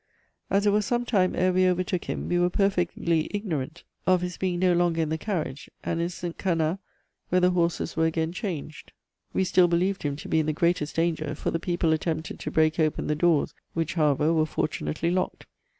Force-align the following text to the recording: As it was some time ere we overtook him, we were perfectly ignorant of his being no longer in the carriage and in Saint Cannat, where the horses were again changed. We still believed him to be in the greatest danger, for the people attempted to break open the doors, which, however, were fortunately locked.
As 0.49 0.65
it 0.65 0.71
was 0.71 0.83
some 0.83 1.05
time 1.05 1.35
ere 1.35 1.53
we 1.53 1.67
overtook 1.69 2.05
him, 2.05 2.27
we 2.27 2.39
were 2.39 2.49
perfectly 2.49 3.27
ignorant 3.31 3.83
of 4.07 4.21
his 4.21 4.35
being 4.35 4.57
no 4.57 4.73
longer 4.73 4.99
in 4.99 5.09
the 5.09 5.17
carriage 5.19 5.69
and 5.83 6.01
in 6.01 6.09
Saint 6.09 6.39
Cannat, 6.39 6.79
where 7.29 7.39
the 7.39 7.51
horses 7.51 7.95
were 7.95 8.07
again 8.07 8.33
changed. 8.33 8.93
We 9.31 9.43
still 9.43 9.67
believed 9.67 10.01
him 10.01 10.15
to 10.15 10.27
be 10.27 10.39
in 10.39 10.47
the 10.47 10.53
greatest 10.53 10.95
danger, 10.95 11.35
for 11.35 11.51
the 11.51 11.59
people 11.59 11.93
attempted 11.93 12.39
to 12.39 12.49
break 12.49 12.79
open 12.79 13.05
the 13.05 13.15
doors, 13.15 13.53
which, 13.75 13.93
however, 13.93 14.33
were 14.33 14.47
fortunately 14.47 15.11
locked. 15.11 15.45